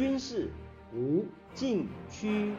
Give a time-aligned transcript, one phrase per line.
[0.00, 0.50] 军事
[0.94, 2.54] 无禁区。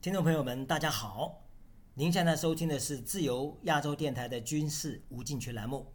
[0.00, 1.42] 听众朋友们，大家好！
[1.94, 5.92] 您现在收听的是自由亚洲电台的军事无禁区栏目，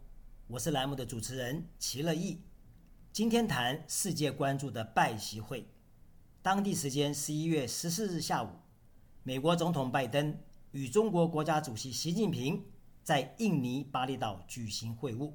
[0.48, 2.42] 我是栏目的主持人齐乐意。
[3.10, 5.66] 今天谈世界关注的拜习会。
[6.42, 8.50] 当地时间十一月十四日下午，
[9.26, 10.38] 美国总统拜登
[10.70, 12.64] 与中国国家主席习近平
[13.02, 15.32] 在印尼巴厘岛举行会晤，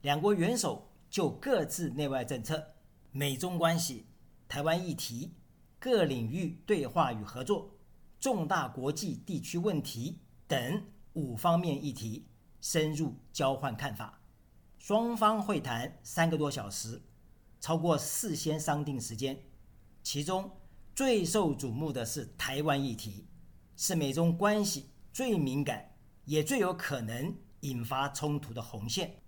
[0.00, 2.74] 两国元首就各自内外政策、
[3.12, 4.06] 美中关系、
[4.48, 5.34] 台湾议题
[5.78, 7.70] 各领域对话与合作。
[8.18, 10.18] 重大国际地区问题
[10.48, 10.82] 等
[11.12, 12.26] 五方面议题
[12.60, 14.20] 深入交换看法，
[14.80, 17.00] 双方会谈三个多小时，
[17.60, 19.40] 超过事先商定时间。
[20.02, 20.50] 其中
[20.94, 23.26] 最受瞩目的是台湾议题，
[23.76, 29.22] 是美中关系最敏感也最有可能引发冲突的红线。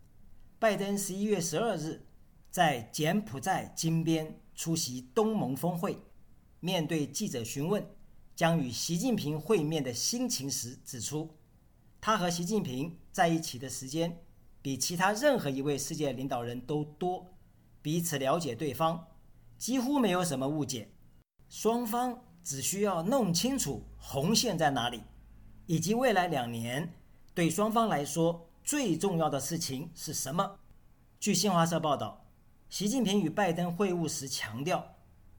[0.58, 2.06] 拜登十一月十二日
[2.50, 5.98] 在柬埔寨金边出席东盟峰会，
[6.60, 7.84] 面对记者询问。
[8.36, 11.38] 将与习近平会面的心情时指出，
[12.00, 14.24] 他和习近平在一起的时间
[14.60, 17.32] 比其他任何一位世界领导人都多，
[17.80, 19.06] 彼此了解对方，
[19.56, 20.93] 几乎没有什么误解。
[21.56, 25.00] 双方只需要弄清楚红线在哪里，
[25.66, 26.92] 以及未来两年
[27.32, 30.58] 对双方来说最重要的事情是什么。
[31.20, 32.26] 据新华社报道，
[32.68, 34.96] 习近平与拜登会晤时强调。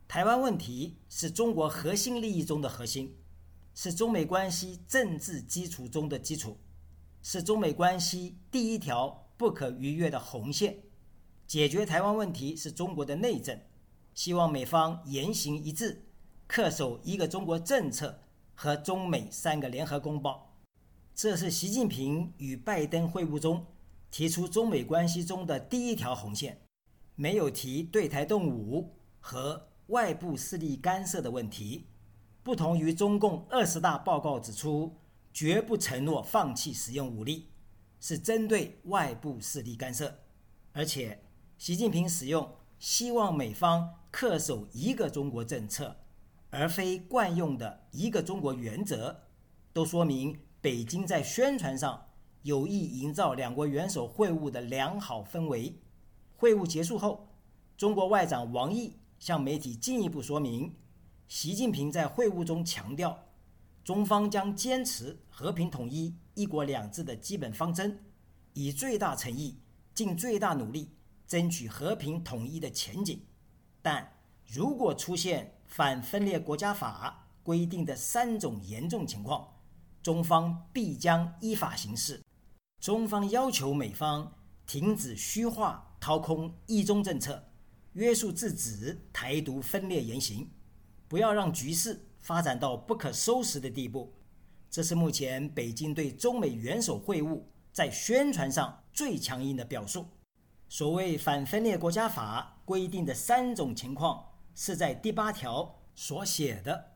[0.08, 3.18] 台湾问题是中国核心利益中的核心，
[3.74, 6.58] 是中美关系政治基础中的基础，
[7.22, 10.78] 是中美关系第一条不可逾越的红线。
[11.46, 13.60] 解决台湾问题是中国的内政，
[14.14, 16.04] 希望美方言行一致，
[16.48, 18.20] 恪守一个中国政策
[18.54, 20.58] 和中美三个联合公报。
[21.14, 23.66] 这是习近平与拜登会晤中
[24.12, 26.62] 提出中美关系中的第一条红线，
[27.16, 29.70] 没有提对台动武和。
[29.90, 31.86] 外部势力干涉的问题，
[32.42, 34.98] 不同于中共二十大报告指出，
[35.32, 37.50] 绝不承诺放弃使用武力，
[38.00, 40.22] 是针对外部势力干涉。
[40.74, 41.24] 而且，
[41.60, 45.96] 习近平使用希望美方恪守一个中国政策，
[46.56, 49.24] 而非惯用的一个中国原则，
[49.74, 52.08] 都说明北京在宣传上
[52.44, 55.78] 有意营造两国元首会晤的良好氛围。
[56.36, 57.28] 会晤结束后，
[57.78, 58.98] 中国外长王毅。
[59.18, 60.76] 向媒体进一步说明，
[61.30, 63.18] 习近平在会晤中强调，
[63.82, 67.98] 中方将坚持和平统一、一国两制的基本方针，
[68.54, 69.58] 以最大诚意、
[69.96, 70.92] 尽最大努力
[71.26, 73.20] 争取和平统一的前景。
[73.82, 74.12] 但
[74.46, 79.46] 如果出现反分裂国家法规定的三种严重情况，
[80.02, 82.24] 中方必将依法行事。
[82.80, 87.44] 中方要求美方停止虚化、掏空“一中”政策。
[87.92, 90.50] 约束制止台独分裂言行，
[91.10, 94.14] 不要让局势发展到不可收拾的地步。
[94.72, 97.42] 这是目前北京对中美元首会晤
[97.74, 100.06] 在宣传上最强硬的表述。
[100.70, 106.94] 所谓反分裂国家法规定的三种情况，是在第八条所写的：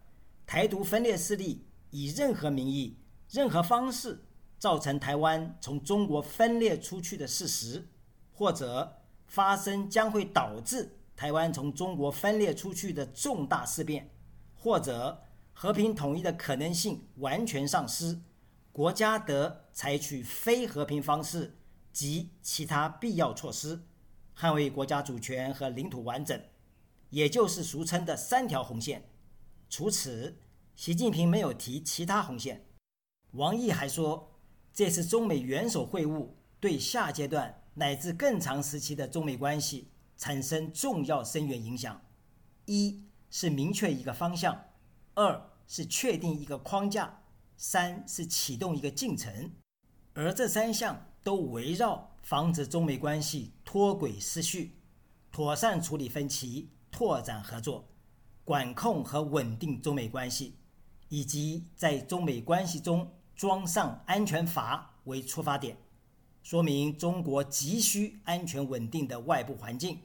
[0.47, 2.97] 台独分裂势力以任何名义、
[3.29, 4.23] 任何方式
[4.57, 7.87] 造成台湾从中国分裂出去的事实，
[8.33, 8.95] 或者。
[9.29, 14.09] 发生将会导致台湾从中国分裂出去的重大事变，
[14.55, 15.21] 或者
[15.53, 18.19] 和平统一的可能性完全丧失，
[18.71, 21.55] 国家得采取非和平方式
[21.93, 23.83] 及其他必要措施，
[24.35, 26.41] 捍卫国家主权和领土完整，
[27.09, 29.09] 也就是俗称的三条红线。
[29.69, 30.37] 除此，
[30.75, 32.65] 习近平没有提其他红线。
[33.31, 34.39] 王毅还说，
[34.73, 37.55] 这次中美元首会晤对下阶段。
[37.75, 39.87] 乃至更长时期的中美关系
[40.17, 42.01] 产生重要深远影响。
[42.65, 44.65] 一是明确一个方向，
[45.13, 47.21] 二是确定一个框架，
[47.55, 49.53] 三是启动一个进程。
[50.13, 54.73] 而这三项都围绕防止中美关系脱轨失序、
[55.31, 57.87] 妥善处理分歧、拓展合作、
[58.43, 60.55] 管控和稳定中美关系，
[61.09, 65.77] 以及在中美关系中装上安全阀为出发点。
[66.41, 69.99] 说明中国急需安全稳定的外部环境，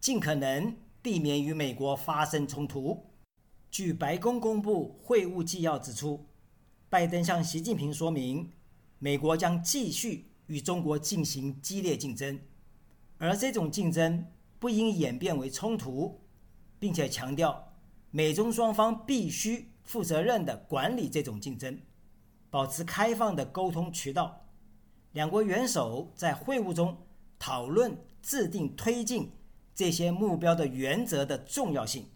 [0.00, 3.04] 尽可能避免与美国发生冲突。
[3.70, 6.26] 据白宫公布会晤纪要指出，
[6.88, 8.50] 拜登向习近平说明，
[8.98, 12.40] 美国将继续与中国进行激烈竞争，
[13.18, 14.26] 而这种竞争
[14.58, 16.20] 不应演变为冲突，
[16.84, 17.72] 并且强调
[18.10, 21.80] 美中双方必须负责任地管理这种竞争，
[22.50, 24.44] 保持开放的沟通渠道。
[25.12, 26.94] 两国元首在会晤中
[27.38, 29.32] 讨论制定推进
[29.74, 32.06] 这些目标的原则的重要性，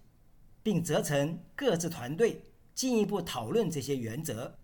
[0.62, 2.42] 并责成各自团队
[2.74, 4.54] 进一步讨论这些原则。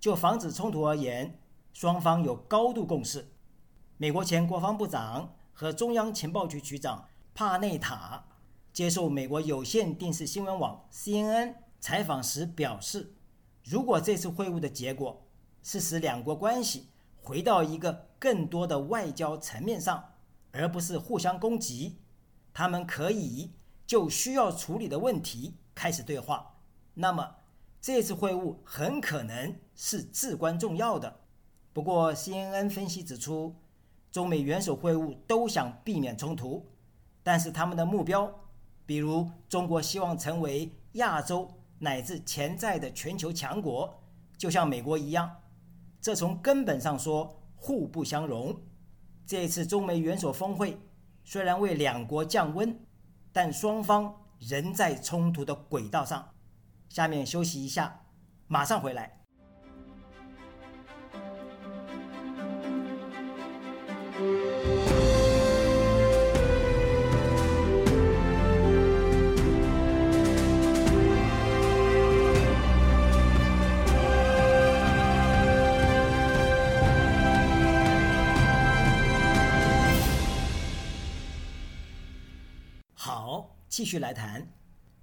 [0.00, 1.38] 就防止冲突而言，
[1.72, 3.24] 双方有高度共识。
[3.98, 8.24] 美国前国防部长和中央情报局局长帕内塔
[8.74, 13.14] 接受美国有线电视新闻网 CNN 采访时表示，
[13.62, 15.24] 如果这次会晤的结果
[15.62, 16.88] 是使两国关系
[17.22, 20.14] 回到一个更多的外交层面上，
[20.50, 22.00] 而不是互相攻击，
[22.52, 23.52] 他们可以
[23.86, 26.56] 就需要处理的问题开始对话。
[26.94, 27.36] 那么，
[27.80, 31.20] 这次会晤很可能是至关重要的。
[31.72, 33.54] 不过，CNN 分析指出，
[34.10, 36.66] 中美元首会晤都想避免冲突，
[37.22, 38.40] 但是他们的目标，
[38.86, 44.02] 比如中国希望成为亚洲乃至潜在的全球强国，
[44.36, 45.30] 就像美国一样，
[46.00, 48.54] 这从根本上说互不相容。
[49.26, 50.78] 这次中美元首峰会
[51.24, 52.78] 虽然为两国降温，
[53.32, 56.28] 但双方仍在冲突的轨道上。
[56.90, 58.02] 下面休息一下，
[58.46, 59.23] 马上回来。
[83.76, 84.48] 继续来谈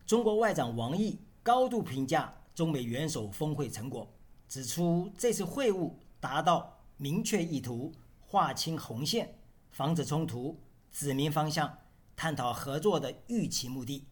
[0.05, 1.19] 中国外长王毅。
[1.43, 4.09] 高度评价中美元首峰会成果，
[4.47, 5.91] 指出这次会晤
[6.21, 7.91] 达到明确意图、
[8.21, 9.37] 划清红线、
[9.71, 10.57] 防止冲突、
[10.89, 11.79] 指明方向、
[12.15, 14.07] 探讨合作的预期目的。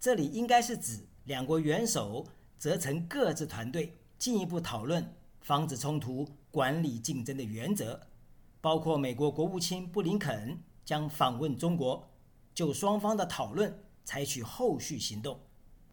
[0.00, 2.26] 这里应该是指两国元首
[2.58, 8.00] 责成各自团队进一步讨论防止冲突、管理竞争的原则，
[8.60, 12.10] 包括美国国务卿布林肯将访问中国，
[12.52, 13.72] 就双方的讨论
[14.04, 15.40] 采取后续行动。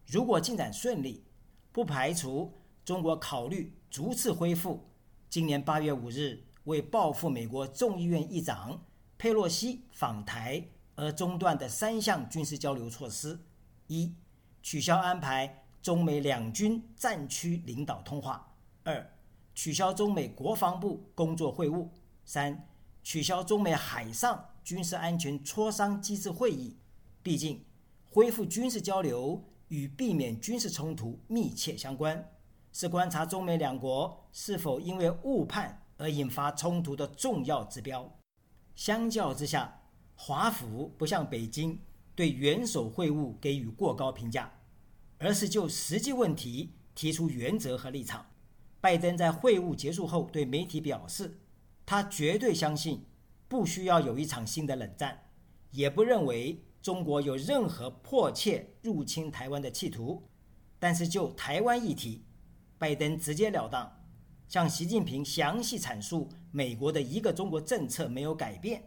[0.06, 1.24] 如果进展顺利，
[1.72, 2.52] 不排除
[2.84, 4.88] 中国考虑逐次恢复
[5.28, 8.84] 今年八月五日为报复美国众议院议长
[9.16, 10.66] 佩洛西访台
[10.96, 13.38] 而中断的三项军事交流措施：
[13.86, 14.14] 一、
[14.62, 19.14] 取消安排中美两军战区领导通话；二、
[19.54, 21.88] 取消中美国防部工作会晤；
[22.24, 22.68] 三、
[23.02, 26.76] 取消中美海上军事安全磋商机制会议。
[27.22, 27.64] 毕竟，
[28.10, 29.42] 恢复军事交流。
[29.70, 32.28] 与避免军事冲突密切相关，
[32.72, 38.12] 是观察中美两国是否因为误判而引发冲突的重要指标。
[38.74, 39.82] 相较之下，
[40.16, 41.78] 华府不像北京
[42.16, 44.52] 对元首会晤给予过高评价，
[45.18, 48.26] 而是就实际问题提出原则和立场。
[48.80, 51.38] 拜登在会晤结束后对媒体表示，
[51.86, 53.04] 他绝对相信
[53.46, 55.26] 不需要有一场新的冷战，
[55.70, 56.64] 也不认为。
[56.82, 60.22] 中国有任何迫切入侵台湾的企图，
[60.78, 62.24] 但是就台湾议题，
[62.78, 64.00] 拜登直截了当
[64.48, 68.82] 向习近平详细阐述美国的一个中国政策没有改变，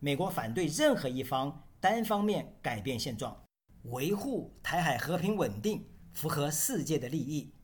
[0.00, 3.40] 美国反对任何一方单方面改变现状，
[3.84, 7.54] 维护台海和平稳定符合世界的利益。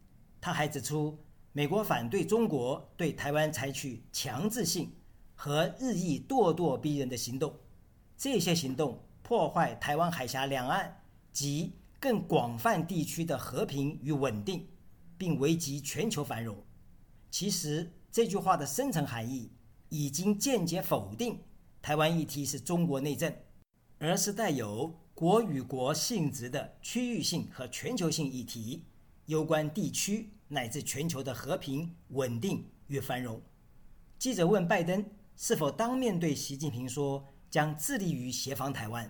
[0.41, 1.19] 他还指出，
[1.53, 4.95] 美国反对中国对台湾采取强制性
[5.35, 7.53] 和日益咄咄逼人的行动，
[8.17, 9.04] 这些行动。
[9.25, 11.01] 破坏台湾海峡两岸
[11.33, 14.69] 及更广泛地区的和平与稳定，
[15.17, 16.55] 并危及全球繁荣。
[17.31, 19.51] 其实这句话的深层含义
[19.89, 21.43] 已经间接否定
[21.81, 23.35] 台湾议题是中国内政，
[23.99, 28.85] 而是带有国与国性质的区域性和全球性议题，
[29.25, 33.41] 攸关地区乃至全球的和平稳定与繁荣。
[34.19, 35.03] 记者问拜登
[35.35, 37.27] 是否当面对习近平说。
[37.55, 39.09] 将致力于协防台湾，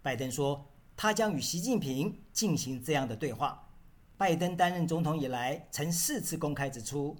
[0.00, 3.74] 拜登说，他将与习近平进行这样的对话。
[4.16, 7.14] 拜登担任总统以来，曾四次公开指出，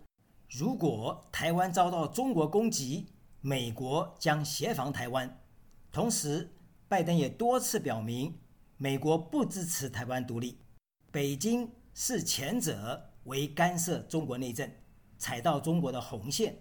[0.49, 3.09] 如果台湾遭到中国攻击，
[3.42, 5.38] 美国将协防台湾。
[5.92, 6.54] 同时，
[6.88, 8.38] 拜登也多次表明，
[8.78, 10.61] 美国不支持台湾独立。
[11.12, 14.71] 北京视前者为干涉中国内政，
[15.18, 16.54] 踩到中国的红线；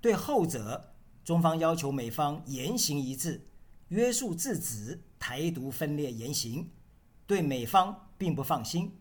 [0.00, 0.94] 对后者。
[1.24, 3.46] 中方要求美方言行一致，
[3.88, 6.70] 约束制止台独分裂言行，
[7.26, 8.96] 对美方并不放心。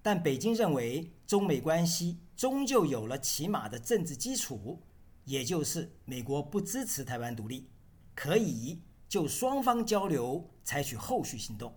[0.00, 4.80] 但北京认为中美关系终究有了起码的政治基础，
[5.24, 7.68] 也就是美国不支持台湾独立，
[8.14, 11.74] 可以就双方交流采取后续行动。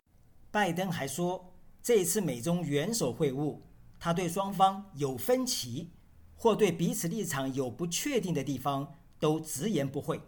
[0.49, 3.59] 拜登还说，这次美中元首会晤，
[3.99, 5.89] 他对双方有分歧
[6.35, 10.19] 或对彼此立场有不确定的地方，都直言不讳。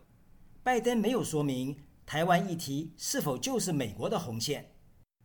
[0.64, 4.72] 拜登没有说明台湾议题是否就是美国的红线，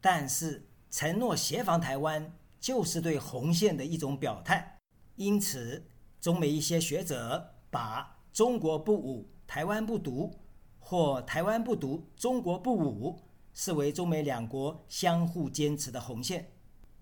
[0.01, 4.79] 但是承诺协防台湾就是对红线的一种表态。
[5.15, 5.87] 因此，
[6.21, 10.35] 中美一些学者把“中国不武，台湾不独”
[10.81, 13.21] 或“台湾不独，中国不武”
[13.53, 16.53] 视为中美两国相互坚持的红线。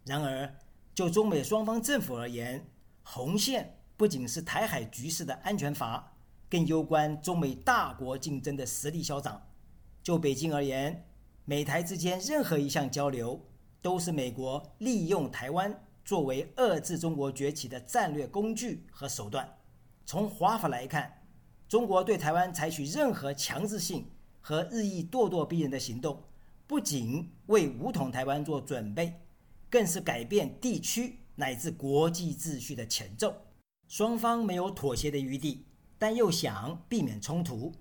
[0.04, 0.52] 然而，
[0.94, 2.70] 就中美双方政府而言，
[3.02, 6.15] 红线不仅是台海局势的安全阀，
[6.56, 9.46] 更攸关中美大国竞争的实力消长。
[10.02, 11.06] 就北京而言，
[11.44, 13.38] 美台之间任何一项交流，
[13.82, 19.46] 都是美国利用台湾作为遏制中国崛起的战略工具和手段。
[20.06, 21.26] 从华法来看，
[21.68, 24.06] 中国对台湾采取任何强制性
[24.40, 26.22] 和日益咄咄逼人的行动，
[26.66, 29.20] 不仅为武统台湾做准备，
[29.68, 31.18] 更是改变地区。
[31.34, 33.34] 乃至国际秩序的前奏，
[33.88, 35.66] 双方没有妥协的余地，
[35.98, 37.72] 但又想避免冲突，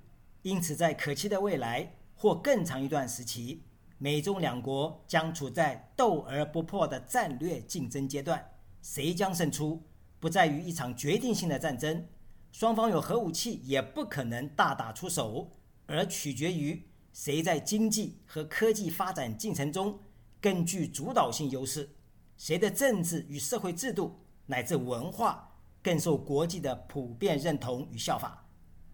[0.42, 3.64] 因此在可期的未来或更长一段时期，
[3.98, 8.52] 美中两国将处在斗而不破的战略竞争阶段。
[8.82, 9.84] 谁将胜出，
[10.20, 12.08] 不在于一场决定性的战争，
[12.52, 15.52] 双方有核武器也不可能大打出手，
[15.88, 20.00] 而取决于谁在经济和科技发展进程中
[20.40, 21.90] 更具主导性优势。
[22.38, 25.45] 谁的政治与社会制度乃至文化
[25.86, 28.44] 更受国际的普遍认同与效法？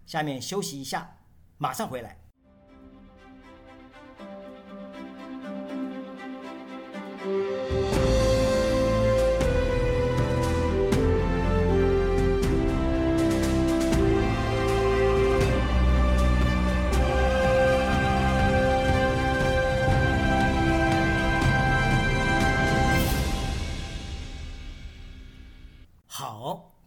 [0.05, 1.19] 下面休息一下，
[1.57, 2.20] 马上回来。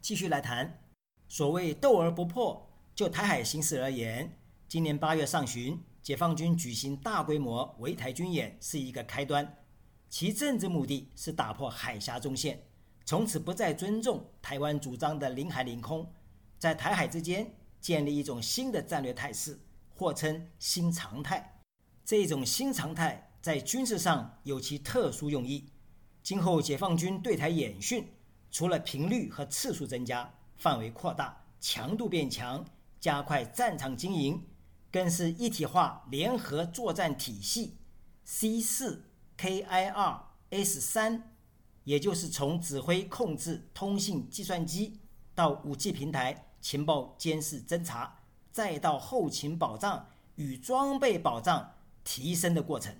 [0.04, 0.82] 继续来谈，
[1.28, 2.70] 所谓斗而不破。
[2.94, 9.64] 就台海形势而言，今年八月上旬，解放军举行大规模围台军演是一个开端，
[10.10, 12.62] 其政治目的是打破海峡中线，
[13.06, 16.12] 从此不再尊重台湾主张的领海领空，
[16.58, 19.58] 在台海之间建立一种新的战略态势，
[19.94, 21.62] 或称新常态。
[22.04, 25.70] 这种新常态在军事上有其特殊用意，
[26.22, 28.06] 今后解放军对台演训。
[28.54, 32.64] 除了频率和次数增加、范围扩大、强度变强、
[33.00, 34.46] 加快战场经营，
[34.92, 37.76] 更是一体化联合作战体系
[38.22, 39.06] C 四
[39.36, 40.20] KIR
[40.50, 41.34] S 三，
[41.82, 45.00] 也就是从指挥控制、通信、计算机
[45.34, 48.20] 到武器平台、情报监视侦查，
[48.52, 50.06] 再到后勤保障
[50.36, 51.72] 与装备保障
[52.04, 52.94] 提升的过程，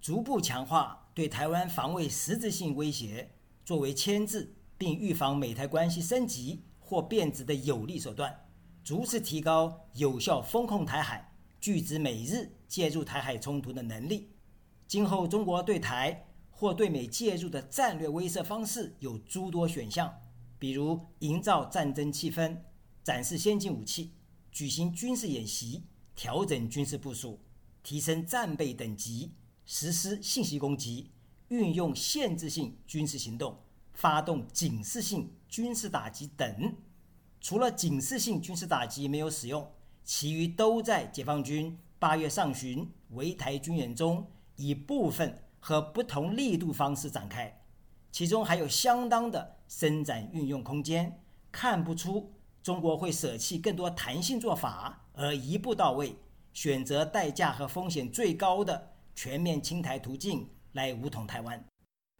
[0.00, 3.32] 逐步强化对台湾防卫实质性威胁，
[3.64, 4.54] 作为牵制。
[4.82, 8.36] 并预防美台关系升级或变质的有力手段，
[8.82, 14.32] 逐次提高有效封控台海、拒止美日介入台海冲突的能力。
[14.88, 20.12] 今后中国对台或对美介入的战略威慑方式有诸多选项，
[20.58, 22.58] 比如营造战争气氛、
[23.04, 24.10] 展示先进武器、
[24.50, 25.84] 举行军事演习、
[26.16, 27.38] 调整军事部署、
[27.84, 29.30] 提升战备等级、
[29.64, 31.12] 实施信息攻击、
[31.50, 33.56] 运用限制性军事行动。
[33.92, 36.74] 发动警示性军事打击等，
[37.40, 39.70] 除了警示性军事打击没有使用，
[40.04, 47.62] 其余都在解放军八月上旬围台军演中以部分和不同力度方式展开，
[48.10, 51.20] 其中还有相当的伸展运用空间。
[51.52, 52.32] 看不出
[52.62, 56.16] 中国会舍弃更多弹性做法，而一步到位，
[56.54, 61.71] 选择代价和风险最高的全面清台途径来武统台湾。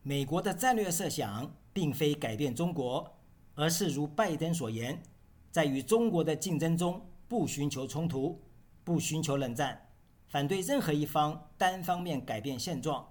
[0.02, 1.52] 美国的战略设想。
[1.75, 3.11] 并非改变中国，
[3.54, 5.02] 而是如拜登所言，
[5.50, 8.38] 在与中国的竞争中不寻求冲突，
[8.85, 9.88] 不寻求冷战，
[10.28, 13.02] 反对任何一方单方面改变现状，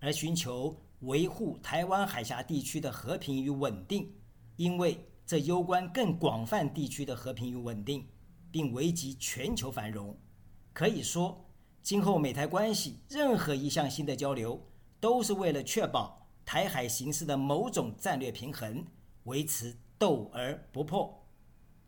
[0.00, 4.12] 而寻求维护台湾海峡地区的和平与稳定，
[4.56, 8.04] 因为这攸关更广泛地区的和平与稳定，
[8.50, 10.18] 并危及全球繁荣。
[10.72, 11.48] 可以说，
[11.84, 14.60] 今后美台关系任何一项新的交流，
[14.98, 16.27] 都是为了确保。
[16.48, 18.82] 台海形势的某种战略平衡，
[19.24, 21.26] 维持斗而不破。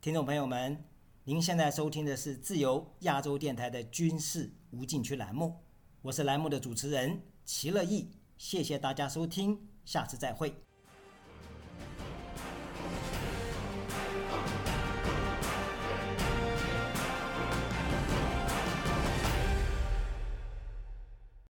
[0.03, 0.85] 听众朋友们，
[1.25, 5.57] 您现在收听的是自由亚洲电台的军事无禁区栏目，
[6.03, 10.55] 我是栏目的主持人齐乐毅，谢谢大家收听，下次再会。